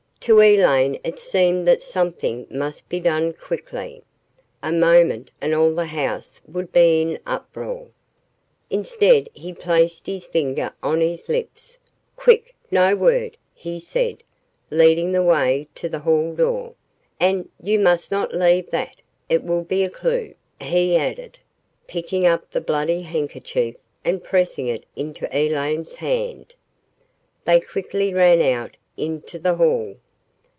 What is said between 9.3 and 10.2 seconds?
he placed